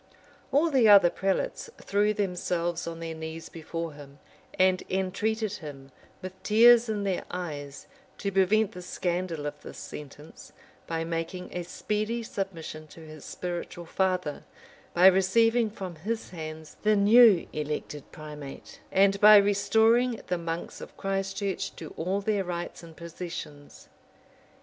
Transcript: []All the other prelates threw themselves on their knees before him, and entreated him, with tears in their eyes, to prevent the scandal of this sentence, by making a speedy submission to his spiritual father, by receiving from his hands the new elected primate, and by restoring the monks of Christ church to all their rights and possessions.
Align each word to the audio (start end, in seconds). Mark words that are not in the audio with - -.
[]All 0.51 0.71
the 0.71 0.89
other 0.89 1.11
prelates 1.11 1.69
threw 1.77 2.11
themselves 2.11 2.87
on 2.87 2.99
their 2.99 3.13
knees 3.13 3.49
before 3.49 3.93
him, 3.93 4.17
and 4.57 4.81
entreated 4.89 5.53
him, 5.57 5.91
with 6.23 6.41
tears 6.41 6.89
in 6.89 7.03
their 7.03 7.23
eyes, 7.29 7.85
to 8.17 8.31
prevent 8.31 8.71
the 8.71 8.81
scandal 8.81 9.45
of 9.45 9.61
this 9.61 9.77
sentence, 9.77 10.53
by 10.87 11.03
making 11.03 11.49
a 11.55 11.61
speedy 11.61 12.23
submission 12.23 12.87
to 12.87 13.01
his 13.01 13.23
spiritual 13.23 13.85
father, 13.85 14.43
by 14.95 15.05
receiving 15.05 15.69
from 15.69 15.97
his 15.97 16.31
hands 16.31 16.77
the 16.81 16.95
new 16.95 17.47
elected 17.53 18.11
primate, 18.11 18.79
and 18.91 19.19
by 19.21 19.37
restoring 19.37 20.19
the 20.25 20.37
monks 20.39 20.81
of 20.81 20.97
Christ 20.97 21.37
church 21.37 21.75
to 21.75 21.93
all 21.95 22.21
their 22.21 22.43
rights 22.43 22.81
and 22.81 22.97
possessions. 22.97 23.87